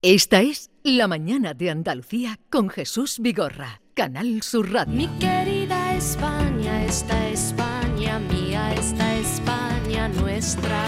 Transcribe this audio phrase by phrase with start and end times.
[0.00, 4.94] Esta es La Mañana de Andalucía con Jesús Vigorra, Canal Sur Radio.
[4.94, 10.84] Mi querida España, esta España mía, esta España nuestra.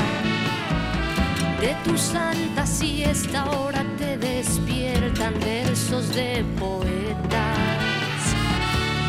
[1.61, 7.57] De tu santa siesta ahora te despiertan versos de poetas.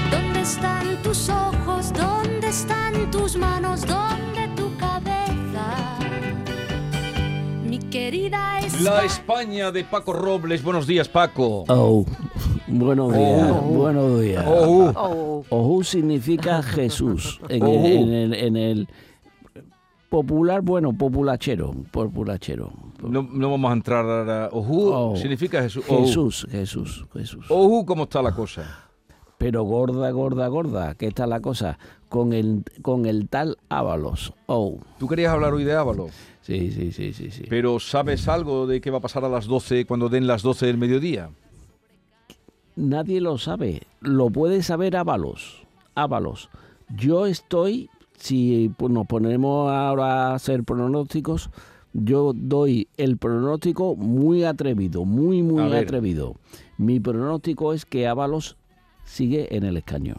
[0.09, 1.93] ¿Dónde están tus ojos?
[1.93, 3.85] ¿Dónde están tus manos?
[3.85, 5.99] ¿Dónde tu cabeza?
[7.91, 8.83] Querida España.
[8.91, 10.63] La España de Paco Robles.
[10.63, 11.65] Buenos días, Paco.
[11.67, 12.05] Oh,
[12.67, 13.61] buenos días, Oh.
[13.63, 14.45] buenos días.
[14.47, 18.87] Oh, Ojú significa Jesús en, el, en el- en el
[20.09, 22.71] popular, bueno, populachero, populachero.
[23.01, 24.49] no, no vamos a entrar ahora.
[24.53, 25.15] Ojú Oh.
[25.17, 25.83] significa Jesús.
[25.89, 26.05] Ojú.
[26.05, 27.45] Jesús, Jesús, Jesús.
[27.49, 28.87] Ojú, ¿cómo está la cosa?
[29.37, 31.77] Pero gorda, gorda, gorda, ¿qué está la cosa?
[32.09, 34.33] Con el, con el tal Ábalos.
[34.45, 36.07] Oh, Tú querías hablar hoy de Ávalo,
[36.41, 37.43] sí, sí, sí, sí, sí.
[37.49, 40.65] pero ¿sabes algo de qué va a pasar a las 12 cuando den las 12
[40.65, 41.29] del mediodía?
[42.75, 43.81] Nadie lo sabe.
[43.99, 45.63] Lo puede saber Ábalos.
[45.95, 46.49] Ábalos.
[46.95, 51.49] Yo estoy, si pues, nos ponemos ahora a hacer pronósticos,
[51.93, 56.35] yo doy el pronóstico muy atrevido, muy, muy atrevido.
[56.77, 58.55] Mi pronóstico es que Ábalos
[59.03, 60.15] sigue en el escaño,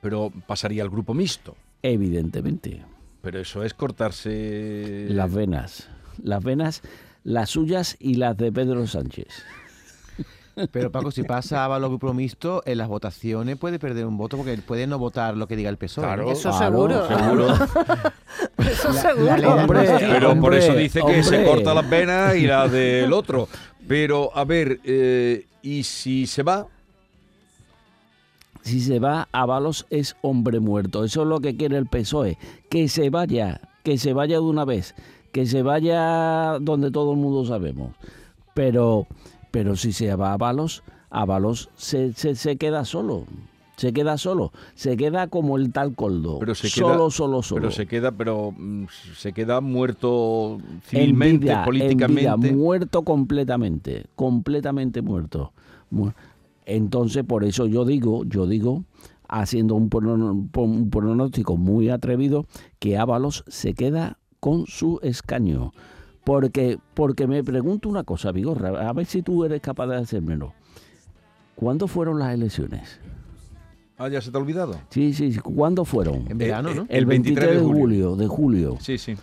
[0.00, 1.56] Pero pasaría al grupo mixto.
[1.82, 2.82] evidentemente.
[3.26, 5.06] Pero eso es cortarse...
[5.10, 5.88] Las venas.
[6.22, 6.82] Las venas,
[7.24, 9.26] las suyas y las de Pedro Sánchez.
[10.70, 14.86] Pero Paco, si pasa grupo mixto, en las votaciones puede perder un voto porque puede
[14.86, 16.04] no votar lo que diga el PSOE.
[16.06, 16.12] ¿no?
[16.14, 16.30] Claro.
[16.30, 17.08] Eso Claro, seguro.
[17.08, 17.46] seguro.
[18.70, 19.36] Eso La- seguro.
[19.38, 19.88] la Hombre.
[19.98, 23.48] Pero por eso dice que se corta las venas y las del otro.
[23.88, 26.64] Pero, a ver, eh, ¿y si se va?
[28.66, 31.04] Si se va, Ábalos es hombre muerto.
[31.04, 32.36] Eso es lo que quiere el PSOE.
[32.68, 34.96] Que se vaya, que se vaya de una vez,
[35.30, 37.92] que se vaya donde todo el mundo sabemos.
[38.54, 39.06] Pero,
[39.52, 43.24] pero si se va Ábalos, Ábalos se, se, se queda solo.
[43.76, 44.52] Se queda solo.
[44.74, 46.38] Se queda como el tal Coldo.
[46.40, 47.60] Pero se queda, solo, solo, solo.
[47.60, 52.20] Pero se queda, pero mm, se queda muerto civilmente, En vida, en políticamente.
[52.48, 55.52] vida, muerto completamente, completamente muerto.
[56.66, 58.84] Entonces, por eso yo digo, yo digo,
[59.28, 62.46] haciendo un, pronóstico muy atrevido,
[62.78, 65.72] que Ábalos se queda con su escaño.
[66.24, 70.52] Porque, porque me pregunto una cosa, Vigorra, a ver si tú eres capaz de hacérmelo.
[71.54, 73.00] ¿Cuándo fueron las elecciones?
[73.96, 74.78] Ah, ya se te ha olvidado.
[74.90, 76.26] Sí, sí, sí, ¿cuándo fueron?
[76.28, 76.86] En verano, Eh, ¿no?
[76.88, 78.76] El 23 de julio, de julio.
[78.80, 79.16] Sí, sí.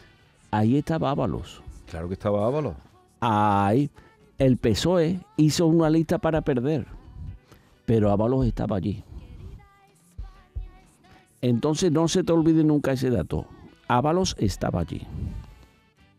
[0.49, 1.61] Ahí estaba Ábalos.
[1.87, 2.75] Claro que estaba Ávalo.
[3.19, 3.91] Ahí
[4.37, 6.87] el PSOE hizo una lista para perder,
[7.85, 9.03] pero Ábalos estaba allí.
[11.41, 13.45] Entonces no se te olvide nunca ese dato.
[13.87, 15.05] Ábalos estaba allí.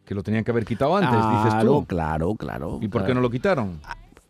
[0.04, 1.86] Que lo tenían que haber quitado antes, dices tú.
[1.86, 2.78] claro, claro.
[2.82, 3.80] ¿Y por qué no lo quitaron?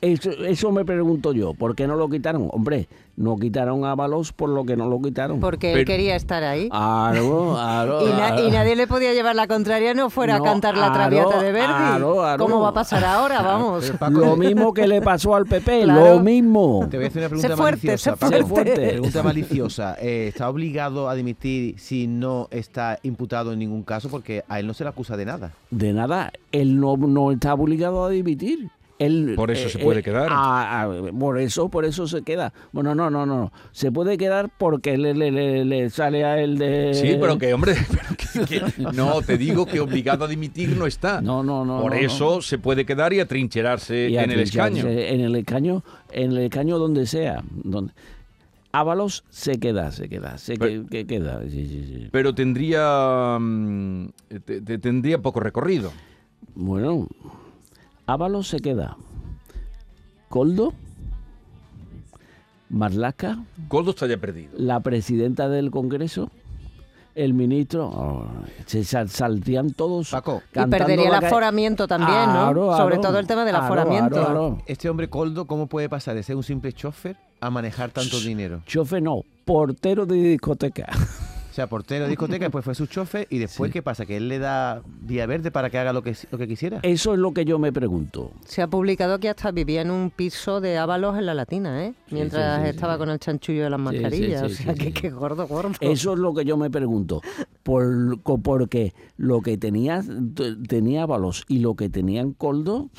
[0.00, 1.54] Eso, eso me pregunto yo.
[1.54, 2.48] ¿Por qué no lo quitaron?
[2.52, 5.40] Hombre, no quitaron a Ábalos por lo que no lo quitaron.
[5.40, 6.68] Porque él Pero- quería estar ahí.
[6.68, 8.50] Claro, claro, Y, na- y claro.
[8.50, 11.52] nadie le podía llevar la contraria, no fuera No, a cantar la aro, traviata de
[11.52, 11.72] Verdi.
[11.72, 12.44] aro, aro.
[12.44, 13.40] ¿Cómo va a pasar ahora?
[13.40, 13.90] Vamos.
[13.98, 16.16] Paco, Lo mismo que le pasó al PP, Claro.
[16.16, 16.86] lo mismo.
[16.90, 18.16] Te voy a hacer una pregunta fuerte, maliciosa.
[18.16, 18.46] Paco.
[18.46, 18.74] fuerte.
[18.74, 19.96] Pregunta maliciosa.
[20.02, 24.10] Eh, ¿Está obligado a dimitir si no está imputado en ningún caso?
[24.10, 25.52] Porque a él no se le acusa de nada.
[25.70, 28.68] De nada, él no, no está obligado a dimitir.
[29.00, 30.28] Él, Por eso se puede quedar.
[30.30, 32.52] ah, ah, por eso, por eso se queda.
[32.70, 33.52] Bueno, no, no, no.
[33.72, 36.94] Se puede quedar porque le, le- le- le sale a él de.
[36.94, 40.86] Sí, pero que, hombre, pero que- que- no, te digo que obligado a dimitir no
[40.86, 41.20] está.
[41.20, 41.80] No, no, no.
[41.80, 42.40] Por no, eso no.
[42.42, 44.86] se puede quedar y atrincherarse Y en el escaño.
[44.86, 45.82] En el escaño,
[46.12, 47.42] en el escaño donde sea.
[47.50, 47.92] Donde...
[48.70, 51.40] Ábalos se queda, se queda, se Pero- que, que queda.
[51.42, 52.08] Sí, sí, sí.
[52.12, 54.06] Pero tendría, mm,
[54.44, 55.92] te- te- tendría poco recorrido.
[56.56, 57.08] Bueno,
[58.06, 58.96] Ábalos se queda.
[60.28, 60.72] Coldo,
[62.70, 63.38] Marlaska,
[63.68, 64.50] Coldo está ya perdido.
[64.56, 66.30] la presidenta del Congreso,
[67.14, 68.26] el ministro, oh,
[68.66, 70.10] se sal- saldrían todos.
[70.10, 70.42] Paco.
[70.54, 72.76] Y perdería el aforamiento también, ¿no?
[72.76, 74.58] Sobre todo el tema del aforamiento.
[74.66, 78.62] Este hombre Coldo, ¿cómo puede pasar de ser un simple chofer a manejar tanto dinero?
[78.66, 80.86] Chofe no, portero de discoteca.
[81.54, 84.04] O sea, portero de discoteca, después fue su chofer y después, ¿qué pasa?
[84.04, 86.80] ¿Que él le da vía verde para que haga lo que, lo que quisiera?
[86.82, 88.32] Eso es lo que yo me pregunto.
[88.44, 91.94] Se ha publicado que hasta vivía en un piso de Ábalos en la Latina, ¿eh?
[92.08, 92.98] Sí, Mientras sí, sí, estaba sí.
[92.98, 94.40] con el chanchullo de las Sí, sí, mascarillas.
[94.40, 94.92] sí, o sea, sí, que, sí.
[94.94, 95.70] que gordo, gordo.
[95.78, 97.20] Eso es lo que yo me pregunto.
[97.62, 100.02] Por, co- porque lo que tenía,
[100.68, 102.90] tenía Ábalos y lo que tenían Coldo,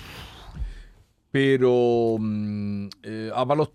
[1.31, 3.71] Pero mm, eh, Ábalos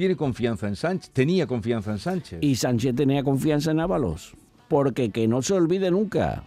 [0.00, 2.38] tiene confianza en Sánchez, tenía confianza en Sánchez.
[2.42, 4.32] y Sánchez tenía confianza en Ábalos.
[4.66, 6.42] Porque que no se olvide nunca,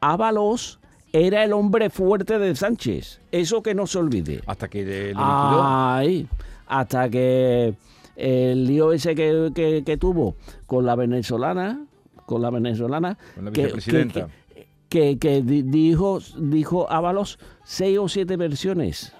[0.00, 0.78] Ábalos
[1.12, 3.20] era el hombre fuerte de Sánchez.
[3.32, 4.42] Eso que no se olvide.
[4.46, 5.62] Hasta que le, le liquidó.
[5.64, 6.28] Ay,
[6.66, 7.74] hasta que
[8.16, 10.34] el lío ese que, que- que tuvo
[10.66, 11.84] con la venezolana,
[12.26, 14.28] con la venezolana, Con la que- vicepresidenta.
[14.54, 19.12] que, que- que di- dijo, dijo Ábalos seis o siete versiones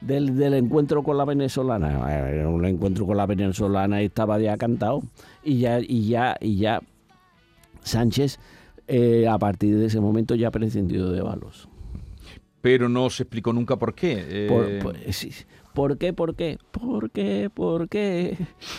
[0.00, 2.30] del, del encuentro con la venezolana.
[2.32, 5.02] Era un encuentro con la venezolana y estaba ya cantado.
[5.44, 6.80] Y ya, y ya, y ya
[7.82, 8.38] Sánchez,
[8.88, 11.68] eh, a partir de ese momento, ya prescindió de Ábalos.
[12.60, 14.46] Pero no se explicó nunca por qué.
[14.48, 15.44] Por, Eh, por- sí, sí.
[15.72, 16.12] ¿Por qué?
[16.12, 16.58] ¿Por qué?
[16.72, 17.48] ¿Por qué?
[17.54, 18.36] ¿Por qué?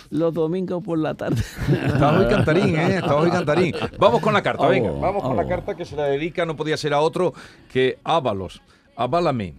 [0.10, 1.42] Los domingos por la tarde.
[1.86, 2.96] Estaba hoy cantarín, ¿eh?
[2.98, 3.74] Estaba hoy cantarín.
[3.98, 4.92] Vamos con la carta, Oh, venga.
[4.92, 5.48] Vamos con la oh.
[5.48, 7.34] carta que se la dedica, no podía ser a otro
[7.72, 8.62] que Ábalos.
[8.98, 9.54] Aválame,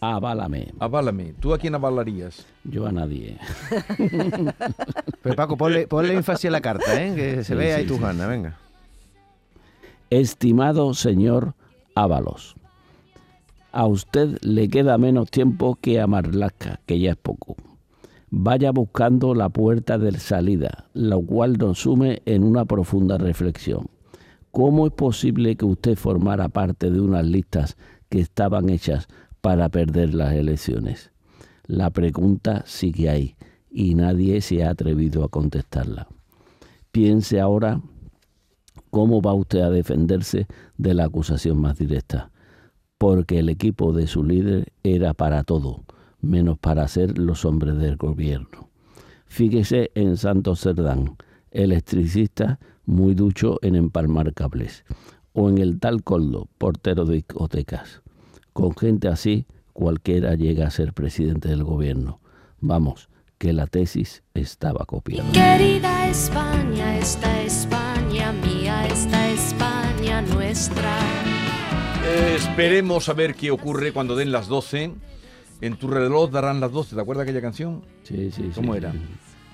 [0.00, 0.68] Aválame.
[0.78, 1.34] aválame.
[1.40, 2.46] ¿Tú a quién avalarías?
[2.64, 3.36] Yo a nadie.
[5.22, 7.14] Pero Paco, ponle, ponle énfasis a la carta, ¿eh?
[7.16, 8.00] Que se Sí, vea ahí sí, tu sí.
[8.02, 8.56] gana, venga.
[10.10, 11.54] Estimado señor
[11.94, 12.54] Ábalos,
[13.72, 17.56] a usted le queda menos tiempo que a Marlaska, que ya es poco.
[18.30, 23.86] Vaya buscando la puerta de salida, lo cual nos sume en una profunda reflexión.
[24.52, 27.76] ¿Cómo es posible que usted formara parte de unas listas
[28.08, 29.08] que estaban hechas
[29.40, 31.10] para perder las elecciones?
[31.64, 33.36] La pregunta sigue ahí
[33.70, 36.08] y nadie se ha atrevido a contestarla.
[36.90, 37.80] Piense ahora
[38.90, 40.46] ¿Cómo va usted a defenderse
[40.78, 42.30] de la acusación más directa?
[42.96, 45.84] Porque el equipo de su líder era para todo,
[46.20, 48.70] menos para ser los hombres del gobierno.
[49.26, 51.16] Fíjese en Santos Cerdán,
[51.50, 54.84] electricista muy ducho en empalmar cables,
[55.34, 58.02] o en el tal Coldo, portero de discotecas.
[58.58, 62.18] Con gente así, cualquiera llega a ser presidente del gobierno.
[62.60, 63.08] Vamos,
[63.38, 65.30] que la tesis estaba copiada.
[65.30, 70.98] Querida España, esta España mía, esta España nuestra.
[72.04, 74.90] Eh, esperemos a ver qué ocurre cuando den las 12.
[75.60, 76.96] En tu reloj darán las 12.
[76.96, 77.82] ¿Te acuerdas aquella canción?
[78.02, 78.50] Sí, sí, sí.
[78.56, 78.92] ¿Cómo era?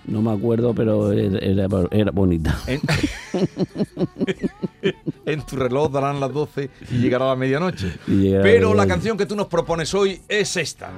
[0.06, 2.58] No me acuerdo, pero era, era- era bonita.
[2.66, 2.80] En...
[5.26, 7.92] en tu reloj darán las 12 y llegará la medianoche.
[8.06, 10.92] Pero la canción que tú nos propones hoy es esta.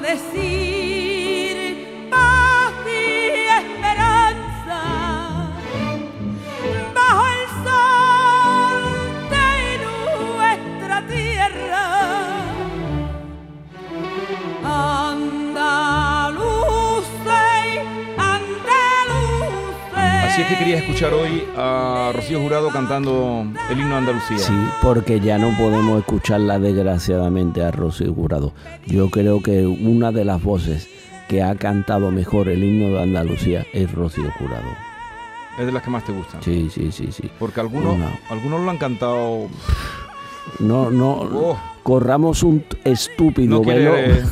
[0.00, 0.69] Decir
[20.30, 24.38] Así es que querías escuchar hoy a Rocío Jurado cantando el himno de Andalucía.
[24.38, 28.52] Sí, porque ya no podemos escucharla desgraciadamente a Rocío Jurado.
[28.86, 30.88] Yo creo que una de las voces
[31.28, 34.68] que ha cantado mejor el himno de Andalucía es Rocío Jurado.
[35.58, 36.40] Es de las que más te gustan.
[36.42, 37.28] Sí, sí, sí, sí.
[37.38, 37.96] Porque algunos,
[38.30, 39.48] algunos lo han cantado.
[40.60, 41.58] No, no, Oh.
[41.82, 44.22] corramos un estúpido No velo, quiere.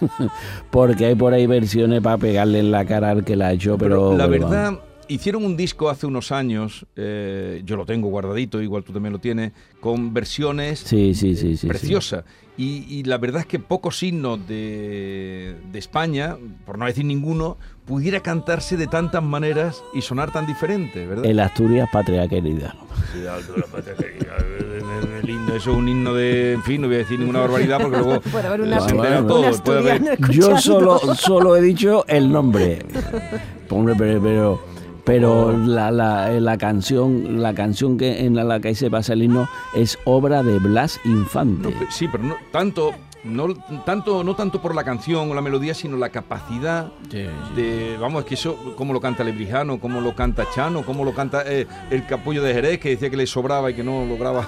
[0.70, 3.76] porque hay por ahí versiones para pegarle en la cara al que la ha hecho,
[3.76, 4.16] pero...
[4.16, 8.84] la pero verdad, hicieron un disco hace unos años, eh, yo lo tengo guardadito, igual
[8.84, 11.56] tú también lo tienes, con versiones Sí, sí, sí, sí.
[11.58, 11.66] sí.
[11.66, 12.24] preciosas.
[12.56, 16.36] Y, y la verdad es que pocos signos de, de España,
[16.66, 21.24] por no decir ninguno, pudiera cantarse de tantas maneras y sonar tan diferente, ¿verdad?
[21.24, 22.74] El Asturias Patria Querida.
[23.12, 23.20] Sí,
[23.70, 24.18] patria eh,
[24.82, 26.54] eh, lindo, Eso es un himno de.
[26.54, 28.20] En fin, no voy a decir ninguna barbaridad porque luego.
[28.22, 32.04] Puede haber se una, enteran un todos, puede haber- asturiano Yo solo, solo he dicho
[32.08, 32.80] el nombre.
[33.70, 34.60] Hombre, pero, pero,
[35.08, 39.14] pero la, la, eh, la canción, la canción que en la, la que se basa
[39.14, 41.70] el himno es obra de Blas Infante.
[41.70, 42.92] No, sí, pero no tanto,
[43.24, 43.54] no
[43.86, 48.28] tanto, no tanto por la canción o la melodía, sino la capacidad de, vamos, es
[48.28, 52.04] que eso, como lo canta Lebrijano, como lo canta Chano, como lo canta eh, el
[52.04, 54.46] capullo de Jerez, que decía que le sobraba y que no lograba.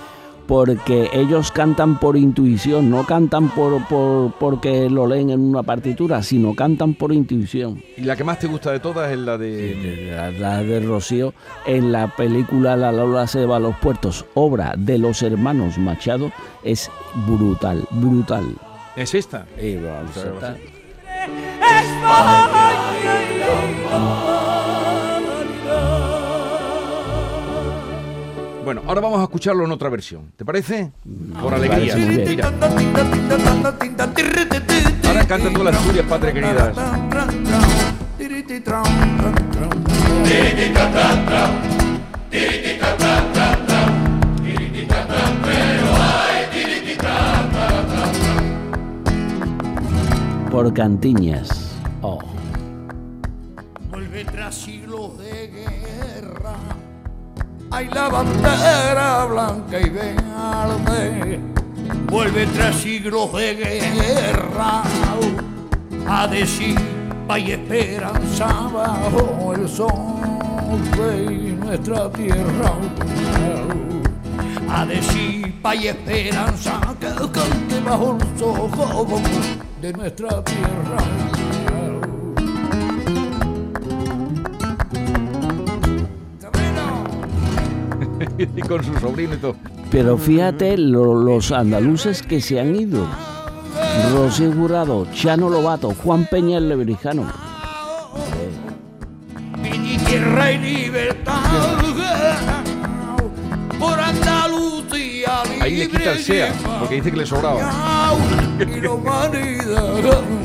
[0.51, 6.25] Porque ellos cantan por intuición, no cantan por, por- porque lo leen en una partitura,
[6.25, 7.81] sino cantan por intuición.
[7.97, 10.11] Y la que más te gusta de todas es la de...
[10.11, 11.35] La, la de Rocío
[11.67, 16.33] en la película La Lola se va a los puertos, obra de los hermanos Machado,
[16.65, 16.91] es
[17.29, 18.57] brutal, brutal.
[18.97, 19.47] Es esta.
[19.57, 20.57] Eh, vamos a estar-
[28.73, 30.31] Bueno, ahora vamos a escucharlo en otra versión.
[30.37, 30.93] ¿Te parece?
[31.43, 31.97] Por alegría.
[31.97, 32.53] Mira.
[35.09, 36.77] Ahora canta tú las tuyas, patria queridas.
[50.49, 51.60] por Cantiñas.
[57.81, 61.41] Hay la bandera blanca y verde.
[62.11, 64.83] Vuelve tras siglos de guerra.
[66.07, 66.77] A decir
[67.27, 69.89] hay esperanza bajo el sol
[70.95, 72.75] de nuestra tierra.
[74.71, 79.23] A decir hay esperanza que cante bajo los ojos
[79.81, 81.40] de nuestra tierra.
[88.57, 89.57] Y con su sobrino y todo.
[89.91, 93.07] Pero fíjate lo- los andaluces que se han ido.
[94.13, 97.25] Rocío Jurado, Chano Lobato, Juan Peña el Lebrijano.
[99.65, 101.33] y tierra y libertad
[103.79, 107.61] por Andalucía Ahí le quita el SEA, porque dice que le sobraba.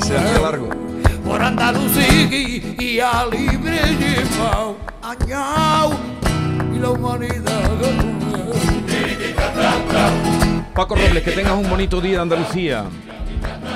[0.05, 0.69] Se hace largo.
[1.25, 4.75] por Andalucía y, y a libre llevado
[6.85, 7.41] la humanidad
[10.75, 12.83] Paco Robles, que tengas un bonito día de Andalucía.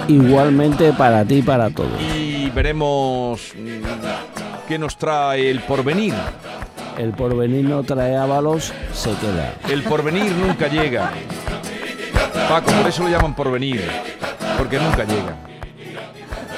[0.10, 2.00] Igualmente para ti y para todos.
[2.02, 6.14] Y veremos mm, qué nos trae el porvenir.
[6.98, 9.54] El porvenir no trae ábalos, se queda.
[9.70, 11.12] El porvenir nunca llega.
[12.50, 13.82] Paco, por eso lo llaman porvenir.
[14.58, 15.36] Porque nunca llega.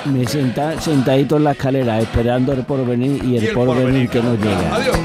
[0.06, 4.10] Me senta, sentadito en la escalera esperando el porvenir y el, Y el porvenir porvenir.
[4.10, 4.76] que no llega.
[4.76, 4.98] Adiós.